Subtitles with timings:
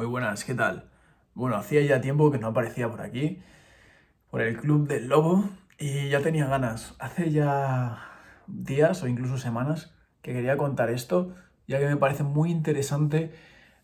[0.00, 0.88] Muy buenas, ¿qué tal?
[1.34, 3.42] Bueno, hacía ya tiempo que no aparecía por aquí,
[4.30, 5.44] por el Club del Lobo,
[5.78, 6.94] y ya tenía ganas.
[6.98, 7.98] Hace ya
[8.46, 11.34] días o incluso semanas que quería contar esto,
[11.66, 13.34] ya que me parece muy interesante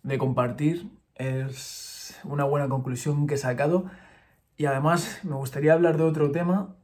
[0.04, 0.90] de compartir.
[1.16, 3.84] Es una buena conclusión que he sacado.
[4.56, 6.76] Y además me gustaría hablar de otro tema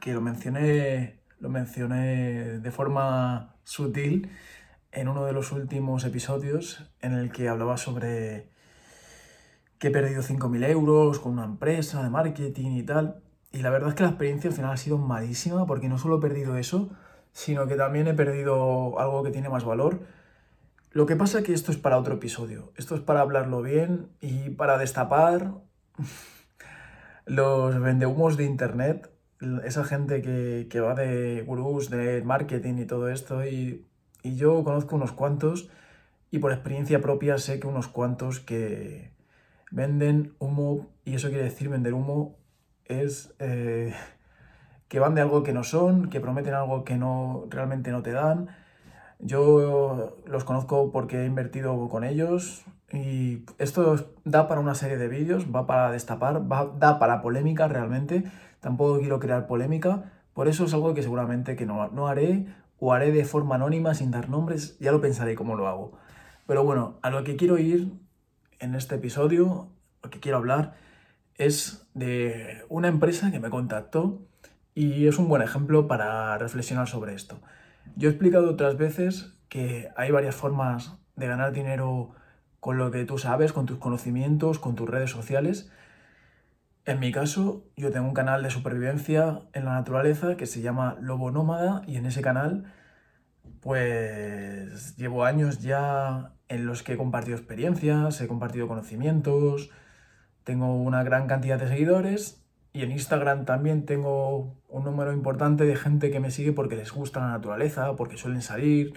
[0.00, 4.30] que lo mencioné, lo mencioné de forma sutil
[4.92, 8.59] en uno de los últimos episodios en el que hablaba sobre
[9.80, 13.20] que he perdido 5.000 euros con una empresa de marketing y tal.
[13.50, 16.18] Y la verdad es que la experiencia al final ha sido malísima porque no solo
[16.18, 16.90] he perdido eso,
[17.32, 19.98] sino que también he perdido algo que tiene más valor.
[20.92, 22.72] Lo que pasa es que esto es para otro episodio.
[22.76, 25.54] Esto es para hablarlo bien y para destapar
[27.26, 29.10] los vendehumos de internet.
[29.64, 33.44] Esa gente que, que va de gurús, de marketing y todo esto.
[33.44, 33.90] Y
[34.22, 35.68] y yo conozco unos cuantos
[36.30, 39.12] y por experiencia propia sé que unos cuantos que
[39.70, 42.36] venden humo, y eso quiere decir vender humo,
[42.84, 43.94] es eh,
[44.88, 48.12] que van de algo que no son, que prometen algo que no realmente no te
[48.12, 48.48] dan.
[49.20, 53.94] Yo los conozco porque he invertido con ellos y esto
[54.24, 58.24] da para una serie de vídeos, va para destapar, va, da para polémica realmente.
[58.60, 62.46] Tampoco quiero crear polémica, por eso es algo que seguramente que no, no haré
[62.78, 65.92] o haré de forma anónima sin dar nombres, ya lo pensaré cómo lo hago.
[66.46, 67.92] Pero bueno, a lo que quiero ir
[68.60, 69.68] en este episodio,
[70.02, 70.74] lo que quiero hablar
[71.34, 74.22] es de una empresa que me contactó
[74.74, 77.40] y es un buen ejemplo para reflexionar sobre esto.
[77.96, 82.14] Yo he explicado otras veces que hay varias formas de ganar dinero
[82.60, 85.72] con lo que tú sabes, con tus conocimientos, con tus redes sociales.
[86.84, 90.96] En mi caso, yo tengo un canal de supervivencia en la naturaleza que se llama
[91.00, 92.72] Lobo Nómada y en ese canal
[93.60, 99.70] pues llevo años ya en los que he compartido experiencias, he compartido conocimientos,
[100.44, 105.76] tengo una gran cantidad de seguidores y en Instagram también tengo un número importante de
[105.76, 108.94] gente que me sigue porque les gusta la naturaleza, porque suelen salir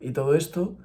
[0.00, 0.78] y todo esto.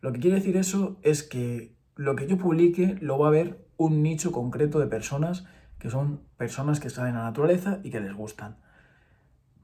[0.00, 3.66] Lo que quiere decir eso es que lo que yo publique lo va a ver
[3.76, 5.46] un nicho concreto de personas
[5.80, 8.56] que son personas que salen a la naturaleza y que les gustan.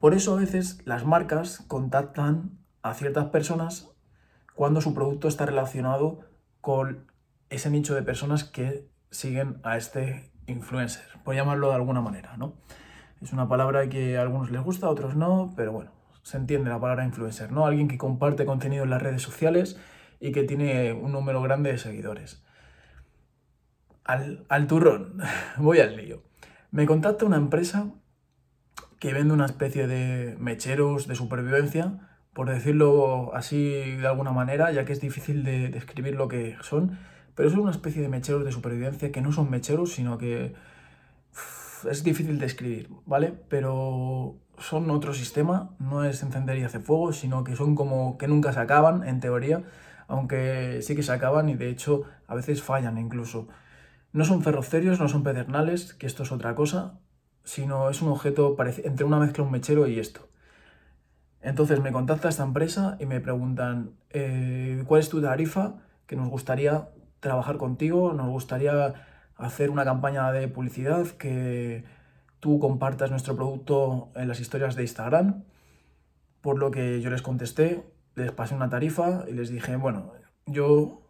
[0.01, 3.92] Por eso a veces las marcas contactan a ciertas personas
[4.55, 6.21] cuando su producto está relacionado
[6.61, 7.11] con
[7.51, 12.55] ese nicho de personas que siguen a este influencer, por llamarlo de alguna manera, ¿no?
[13.21, 15.93] Es una palabra que a algunos les gusta, a otros no, pero bueno,
[16.23, 17.67] se entiende la palabra influencer, ¿no?
[17.67, 19.79] Alguien que comparte contenido en las redes sociales
[20.19, 22.45] y que tiene un número grande de seguidores.
[24.05, 25.19] Al, al turrón,
[25.59, 26.23] voy al lío.
[26.71, 27.91] Me contacta una empresa
[28.99, 34.85] que vende una especie de mecheros de supervivencia por decirlo así de alguna manera, ya
[34.85, 36.99] que es difícil de describir lo que son,
[37.35, 40.55] pero son una especie de mecheros de supervivencia que no son mecheros, sino que
[41.91, 43.35] es difícil de describir, ¿vale?
[43.49, 48.29] Pero son otro sistema, no es encender y hacer fuego, sino que son como que
[48.29, 49.65] nunca se acaban, en teoría,
[50.09, 53.49] aunque sí que se acaban y de hecho a veces fallan incluso.
[54.13, 57.01] No son ferrocerios, no son pedernales, que esto es otra cosa,
[57.45, 60.29] sino es un objeto entre una mezcla un mechero y esto.
[61.43, 65.75] Entonces me contacta esta empresa y me preguntan, eh, ¿cuál es tu tarifa?
[66.07, 66.89] Que nos gustaría
[67.19, 68.95] trabajar contigo, nos gustaría
[69.37, 71.85] hacer una campaña de publicidad, que
[72.39, 75.43] tú compartas nuestro producto en las historias de Instagram.
[76.41, 80.13] Por lo que yo les contesté, les pasé una tarifa y les dije, bueno,
[80.47, 81.03] yo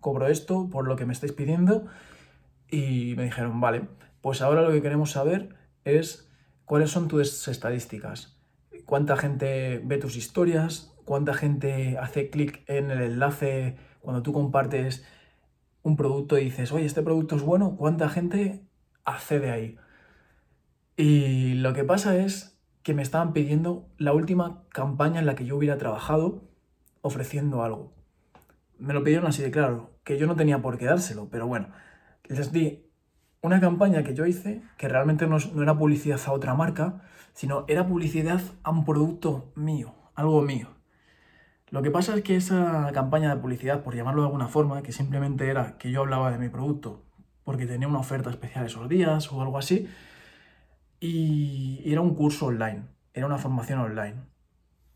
[0.00, 1.86] cobro esto por lo que me estáis pidiendo.
[2.68, 3.88] Y me dijeron, vale,
[4.20, 5.54] pues ahora lo que queremos saber
[5.84, 6.28] es
[6.66, 8.34] cuáles son tus estadísticas
[8.86, 15.04] cuánta gente ve tus historias, cuánta gente hace clic en el enlace cuando tú compartes
[15.82, 18.64] un producto y dices, oye, este producto es bueno, cuánta gente
[19.04, 19.76] accede ahí.
[20.96, 25.44] Y lo que pasa es que me estaban pidiendo la última campaña en la que
[25.44, 26.42] yo hubiera trabajado
[27.00, 27.92] ofreciendo algo.
[28.78, 31.68] Me lo pidieron así de claro, que yo no tenía por qué dárselo, pero bueno,
[32.24, 32.83] les di
[33.44, 37.02] una campaña que yo hice, que realmente no, era publicidad a otra marca,
[37.34, 40.68] sino era publicidad a un producto mío, algo mío.
[41.68, 44.92] Lo que pasa es que esa campaña de publicidad, por llamarlo de alguna forma, que
[44.92, 47.02] simplemente era que yo hablaba de mi producto
[47.44, 49.90] porque tenía una oferta especial esos días o algo así,
[50.98, 54.14] y era un curso online, era una formación online.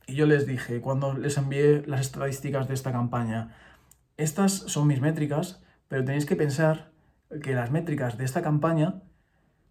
[0.06, 3.54] Y yo les dije, cuando les envié las estadísticas de esta campaña,
[4.16, 6.92] estas son mis métricas, pero tenéis que pensar
[7.42, 9.02] que las métricas de esta campaña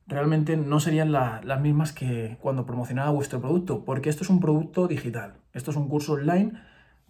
[0.07, 4.87] realmente no serían las mismas que cuando promocionaba vuestro producto, porque esto es un producto
[4.87, 6.53] digital, esto es un curso online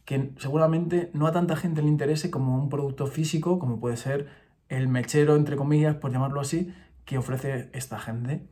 [0.06, 4.30] que seguramente no a tanta gente le interese como un producto físico, como puede ser
[4.70, 6.74] el mechero, entre comillas, por llamarlo así,
[7.04, 8.48] que ofrece esta gente.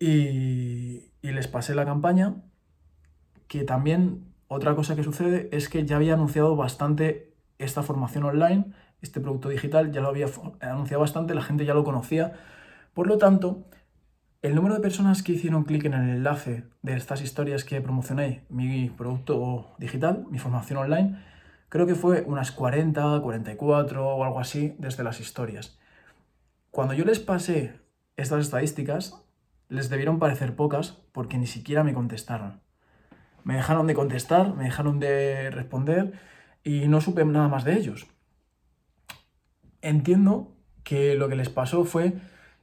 [0.00, 2.42] Y, y les pasé la campaña,
[3.46, 8.72] que también otra cosa que sucede es que ya había anunciado bastante esta formación online,
[9.02, 10.26] este producto digital, ya lo había
[10.60, 12.32] anunciado bastante, la gente ya lo conocía.
[12.94, 13.64] Por lo tanto,
[14.42, 18.44] el número de personas que hicieron clic en el enlace de estas historias que promocioné,
[18.48, 21.18] mi producto digital, mi formación online,
[21.68, 25.78] creo que fue unas 40, 44 o algo así desde las historias.
[26.70, 27.80] Cuando yo les pasé
[28.16, 29.22] estas estadísticas,
[29.68, 32.60] les debieron parecer pocas porque ni siquiera me contestaron.
[33.44, 36.12] Me dejaron de contestar, me dejaron de responder
[36.62, 38.06] y no supe nada más de ellos.
[39.82, 40.52] Entiendo
[40.84, 42.14] que lo que les pasó fue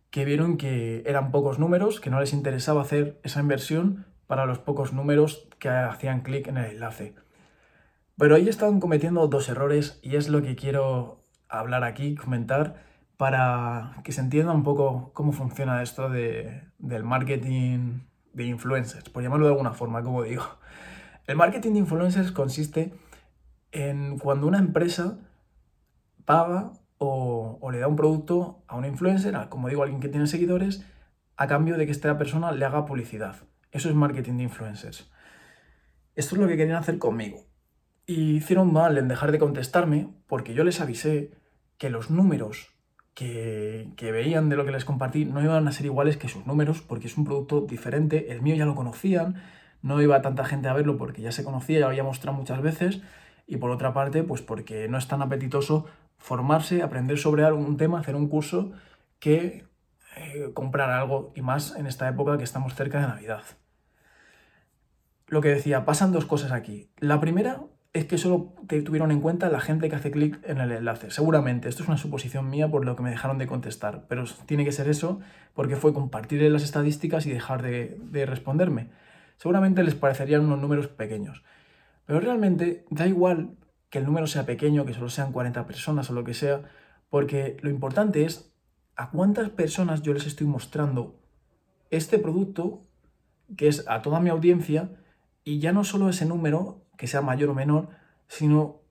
[0.10, 4.60] que vieron que eran pocos números, que no les interesaba hacer esa inversión para los
[4.60, 7.16] pocos números que hacían clic en el enlace.
[8.18, 12.84] Pero ahí están cometiendo dos errores y es lo que quiero hablar aquí, comentar,
[13.16, 18.02] para que se entienda un poco cómo funciona esto de, del marketing
[18.34, 20.44] de influencers, por llamarlo de alguna forma, como digo.
[21.26, 22.94] El marketing de influencers consiste
[23.72, 25.20] en cuando una empresa
[26.26, 30.28] paga o, le da un producto a un influencer, como digo, a alguien que tiene
[30.28, 30.86] seguidores,
[31.36, 33.36] a cambio de que esta persona le haga publicidad.
[33.72, 35.12] Eso es marketing de influencers.
[36.16, 37.46] Esto es lo que querían hacer conmigo.
[38.06, 41.32] Y hicieron mal en dejar de contestarme porque yo les avisé
[41.78, 42.74] que los números
[43.14, 46.48] que, que, veían de lo que les compartí no iban a ser iguales que sus
[46.48, 48.32] números porque es un producto diferente.
[48.32, 49.36] El mío ya lo conocían,
[49.82, 52.62] no iba tanta gente a verlo porque ya se conocía, ya lo había mostrado muchas
[52.62, 53.02] veces.
[53.46, 55.86] Y por otra parte, pues porque no es tan apetitoso
[56.18, 58.72] formarse, aprender sobre algún tema, hacer un curso,
[59.20, 59.66] que
[60.16, 63.44] eh, comprar algo y más en esta época que estamos cerca de Navidad.
[65.28, 66.90] Lo que decía, pasan dos cosas aquí.
[67.00, 67.62] La primera
[67.94, 71.12] es que solo te tuvieron en cuenta la gente que hace clic en el enlace.
[71.12, 74.66] Seguramente, esto es una suposición mía por lo que me dejaron de contestar, pero tiene
[74.66, 75.20] que ser eso
[75.54, 78.90] porque fue compartir las estadísticas y dejar de, de responderme.
[79.38, 81.44] Seguramente les parecerían unos números pequeños,
[82.06, 83.52] pero realmente da igual
[83.90, 86.64] que el número sea pequeño, que solo sean 40 personas o lo que sea,
[87.10, 88.54] porque lo importante es
[88.96, 91.20] a cuántas personas yo les estoy mostrando
[91.90, 92.82] este producto,
[93.56, 94.90] que es a toda mi audiencia,
[95.44, 97.90] y ya no solo ese número, que sea mayor o menor,
[98.28, 98.82] sino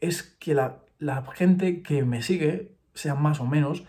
[0.00, 3.84] es que la, la gente que me sigue, sea más o menos,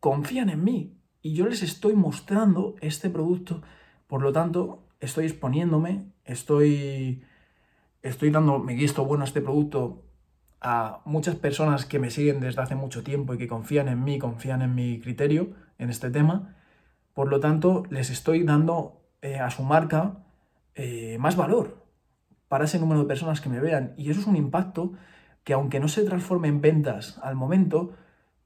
[0.00, 3.62] confían en mí y yo les estoy mostrando este producto,
[4.06, 7.24] por lo tanto, estoy exponiéndome, estoy
[8.04, 10.02] estoy dando mi visto bueno a este producto
[10.60, 14.18] a muchas personas que me siguen desde hace mucho tiempo y que confían en mí,
[14.18, 15.48] confían en mi criterio
[15.78, 16.54] en este tema.
[17.12, 20.24] Por lo tanto, les estoy dando eh, a su marca
[20.74, 21.84] eh, más valor
[22.48, 23.94] para ese número de personas que me vean.
[23.96, 24.92] Y eso es un impacto
[25.42, 27.92] que aunque no se transforme en ventas al momento,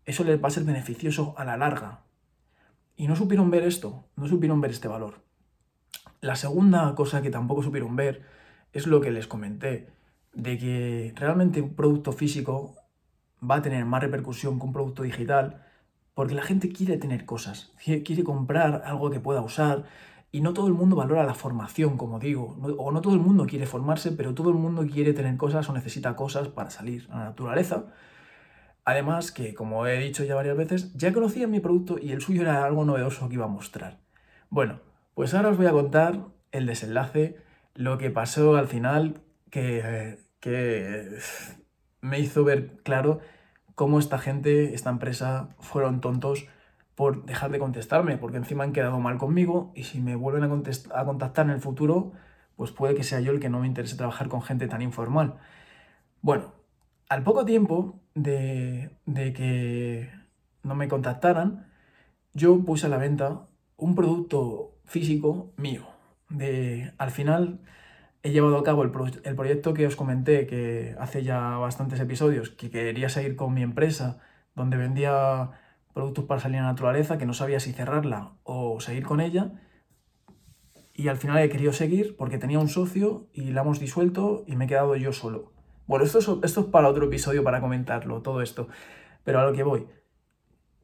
[0.05, 2.01] eso les va a ser beneficioso a la larga.
[2.97, 5.23] Y no supieron ver esto, no supieron ver este valor.
[6.21, 8.39] La segunda cosa que tampoco supieron ver
[8.73, 9.89] es lo que les comenté,
[10.33, 12.77] de que realmente un producto físico
[13.43, 15.65] va a tener más repercusión que un producto digital,
[16.15, 19.85] porque la gente quiere tener cosas, quiere comprar algo que pueda usar,
[20.31, 23.47] y no todo el mundo valora la formación, como digo, o no todo el mundo
[23.47, 27.19] quiere formarse, pero todo el mundo quiere tener cosas o necesita cosas para salir a
[27.19, 27.87] la naturaleza.
[28.85, 32.43] Además que, como he dicho ya varias veces, ya conocía mi producto y el suyo
[32.43, 34.01] era algo novedoso que iba a mostrar.
[34.51, 34.81] Bueno,
[35.15, 37.37] pues ahora os voy a contar el desenlace
[37.75, 40.09] lo que pasó al final que,
[42.01, 43.21] me hizo ver claro
[43.75, 46.47] cómo esta gente, esta empresa, fueron tontos
[46.95, 51.01] por dejar de contestarme, porque encima han quedado mal conmigo y si me vuelven a,
[51.01, 52.13] a contactar en el futuro,
[52.57, 55.37] pues puede que sea yo el que no me interese trabajar con gente tan informal.
[56.23, 56.53] Bueno,
[57.09, 60.11] al poco tiempo de, de que
[60.65, 61.69] no me contactaran,
[62.35, 65.98] yo puse a la venta un producto físico mío
[66.29, 67.61] de, al final
[68.23, 72.71] he llevado a cabo el, proyecto que os comenté, que hace ya bastantes episodios, que
[72.71, 74.19] quería seguir con mi empresa,
[74.55, 75.51] donde vendía
[75.95, 79.53] productos para salir a la naturaleza, que no sabía si cerrarla o seguir con ella.
[80.95, 84.57] Y al final he querido seguir porque tenía un socio y la hemos disuelto y
[84.57, 85.53] me he quedado yo solo.
[85.87, 88.69] Bueno, esto es, esto es para otro episodio para comentarlo, todo esto.
[89.25, 89.87] Pero a lo que voy.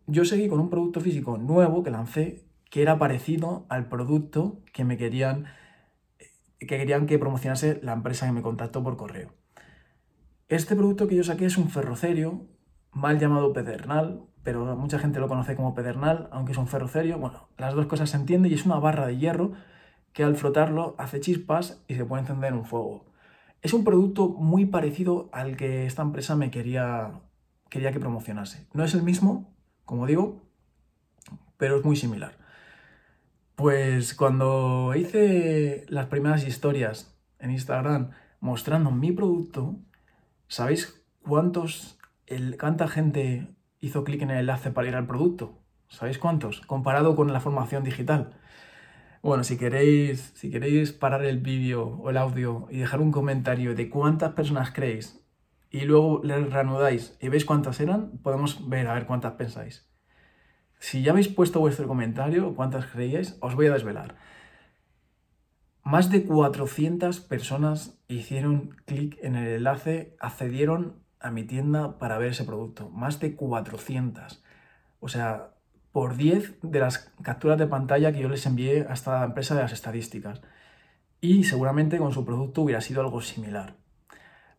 [0.06, 4.82] Yo seguí con un producto físico nuevo que lancé que era parecido al producto que
[4.82, 5.44] me querían
[6.58, 9.32] que querían que promocionase la empresa que me contactó por correo.
[10.48, 12.48] Este producto que yo saqué es un ferrocerio,
[12.90, 17.16] mal llamado pedernal, pero mucha gente lo conoce como pedernal, aunque es un ferrocerio.
[17.16, 19.52] Bueno, las dos cosas se entienden y es una barra de hierro
[20.12, 23.04] que al frotarlo hace chispas y se puede encender un fuego.
[23.62, 27.20] Es un producto muy parecido al que esta empresa me quería,
[27.70, 28.66] quería que promocionase.
[28.72, 29.54] No es el mismo,
[29.84, 30.42] como digo,
[31.56, 32.42] pero es muy similar.
[33.56, 39.76] Pues cuando hice las primeras historias en Instagram mostrando mi producto,
[40.48, 41.96] ¿sabéis cuántos,
[42.26, 45.60] el, cuánta gente hizo clic en el enlace para ir al producto?
[45.88, 46.62] ¿Sabéis cuántos?
[46.62, 48.36] Comparado con la formación digital.
[49.22, 53.76] Bueno, si queréis, si queréis parar el vídeo o el audio y dejar un comentario
[53.76, 55.24] de cuántas personas creéis
[55.70, 59.93] y luego le reanudáis y veis cuántas eran, podemos ver a ver cuántas pensáis.
[60.84, 64.16] Si ya habéis puesto vuestro comentario, cuántas creíais, os voy a desvelar.
[65.82, 72.32] Más de 400 personas hicieron clic en el enlace, accedieron a mi tienda para ver
[72.32, 72.90] ese producto.
[72.90, 74.44] Más de 400.
[75.00, 75.54] O sea,
[75.90, 79.62] por 10 de las capturas de pantalla que yo les envié a esta empresa de
[79.62, 80.42] las estadísticas.
[81.22, 83.76] Y seguramente con su producto hubiera sido algo similar.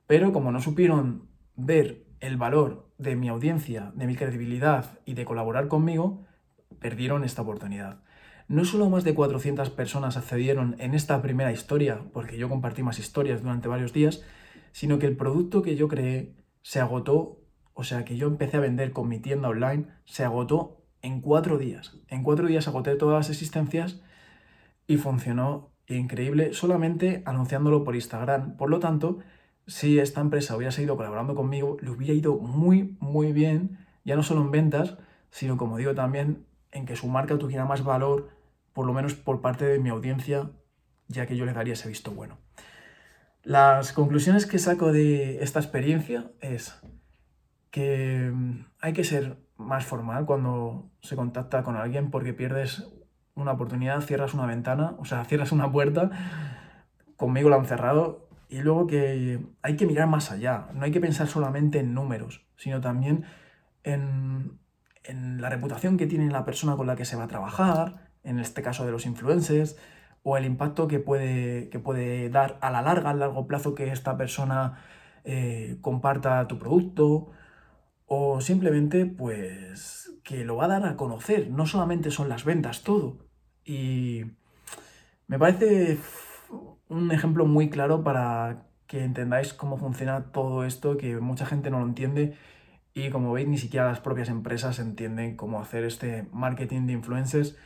[0.07, 5.25] Pero como no supieron ver el valor de mi audiencia, de mi credibilidad y de
[5.25, 6.25] colaborar conmigo,
[6.79, 8.03] perdieron esta oportunidad.
[8.47, 12.99] No solo más de 400 personas accedieron en esta primera historia, porque yo compartí más
[12.99, 14.23] historias durante varios días,
[14.71, 17.41] sino que el producto que yo creé se agotó,
[17.73, 21.57] o sea que yo empecé a vender con mi tienda online, se agotó en cuatro
[21.57, 21.97] días.
[22.07, 24.01] En cuatro días agoté todas las existencias
[24.87, 28.57] y funcionó increíble solamente anunciándolo por Instagram.
[28.57, 29.19] Por lo tanto,
[29.67, 34.23] si esta empresa hubiera seguido colaborando conmigo, le hubiera ido muy, muy bien, ya no
[34.23, 34.97] solo en ventas,
[35.31, 38.29] sino como digo también en que su marca tuviera más valor,
[38.73, 40.51] por lo menos por parte de mi audiencia,
[41.07, 42.37] ya que yo le daría ese visto bueno.
[43.43, 46.81] Las conclusiones que saco de esta experiencia es
[47.71, 52.87] que mm, hay que ser más formal cuando se contacta con alguien porque pierdes
[53.35, 56.09] una oportunidad, cierras una ventana, o sea, cierras una puerta,
[57.17, 60.99] conmigo la han cerrado y luego que hay que mirar más allá, no hay que
[60.99, 63.25] pensar solamente en números, sino también
[63.83, 64.59] en,
[65.39, 68.61] la reputación que tiene la persona con la que se va a trabajar, en este
[68.63, 69.77] caso de los influencers,
[70.23, 73.91] o el impacto que puede, que puede dar a la larga, a largo plazo, que
[73.91, 74.79] esta persona
[75.23, 77.31] eh, comparta tu producto,
[78.07, 82.81] o simplemente pues que lo va a dar a conocer, no solamente son las ventas,
[82.81, 83.19] todo.
[83.63, 84.25] Y
[85.27, 85.99] me parece
[86.89, 91.79] un ejemplo muy claro para que entendáis cómo funciona todo esto, que mucha gente no
[91.79, 92.35] lo entiende
[92.93, 97.57] y como veis ni siquiera las propias empresas entienden cómo hacer este marketing de influencers.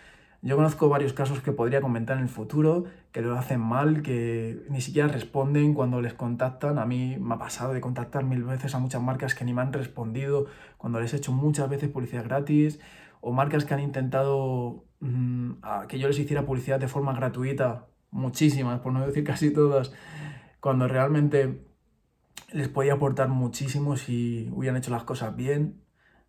[0.42, 4.66] Yo conozco varios casos que podría comentar en el futuro, que lo hacen mal, que
[4.70, 6.80] ni siquiera responden cuando les contactan.
[6.80, 9.62] A mí me ha pasado de contactar mil veces a muchas marcas que ni me
[9.62, 10.48] han respondido
[10.78, 12.80] cuando les he hecho muchas veces publicidad gratis,
[13.22, 15.52] o marcas que han intentado mm,
[15.90, 19.92] que yo les hiciera publicidad de forma gratuita muchísimas, por no decir casi todas,
[20.60, 21.66] cuando realmente
[22.52, 25.82] les podía aportar muchísimo si hubieran hecho las cosas bien,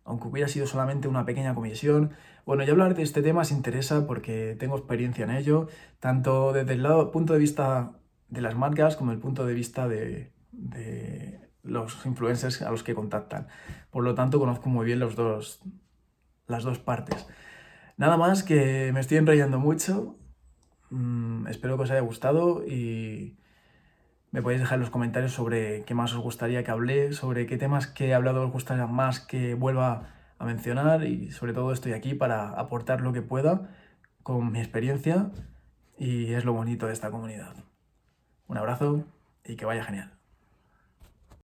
[0.03, 2.11] aunque hubiera sido solamente una pequeña comisión.
[2.45, 5.67] Bueno, ya hablar de este tema se interesa porque tengo experiencia en ello,
[5.99, 7.93] tanto desde el lado, punto de vista
[8.29, 12.95] de las marcas como el punto de vista de, de los influencers a los que
[12.95, 13.47] contactan.
[13.89, 15.61] Por lo tanto, conozco muy bien los dos,
[16.47, 17.27] las dos partes.
[17.97, 20.15] Nada más que me estoy enrollando mucho,
[20.91, 23.37] Mm, espero que os haya gustado y
[24.31, 27.57] me podéis dejar en los comentarios sobre qué más os gustaría que hable, sobre qué
[27.57, 31.93] temas que he hablado os gustaría más que vuelva a mencionar y sobre todo estoy
[31.93, 33.69] aquí para aportar lo que pueda
[34.23, 35.31] con mi experiencia
[35.97, 37.55] y es lo bonito de esta comunidad.
[38.47, 39.05] Un abrazo
[39.45, 40.20] y que vaya genial.